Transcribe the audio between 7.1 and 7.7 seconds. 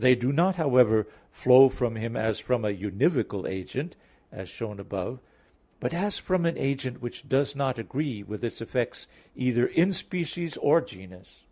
does